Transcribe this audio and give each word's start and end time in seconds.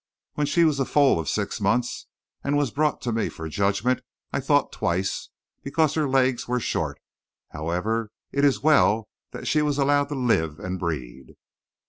"When 0.33 0.47
she 0.47 0.63
was 0.63 0.79
a 0.79 0.85
foal 0.85 1.19
of 1.19 1.29
six 1.29 1.61
months 1.61 2.07
and 2.43 2.57
was 2.57 2.71
brought 2.71 3.01
to 3.01 3.11
me 3.11 3.29
for 3.29 3.47
judgment, 3.47 4.01
I 4.33 4.39
thought 4.39 4.71
twice, 4.71 5.29
because 5.61 5.93
her 5.93 6.09
legs 6.09 6.47
were 6.47 6.59
short. 6.59 6.99
However, 7.51 8.09
it 8.31 8.43
is 8.43 8.63
well 8.63 9.09
that 9.29 9.47
she 9.47 9.61
was 9.61 9.77
allowed 9.77 10.05
to 10.09 10.15
live 10.15 10.59
and 10.59 10.79
breed." 10.79 11.35